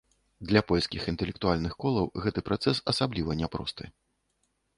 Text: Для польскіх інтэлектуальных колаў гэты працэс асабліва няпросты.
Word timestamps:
Для 0.51 0.61
польскіх 0.69 1.01
інтэлектуальных 1.11 1.75
колаў 1.83 2.09
гэты 2.25 2.45
працэс 2.49 2.81
асабліва 2.95 3.37
няпросты. 3.45 3.83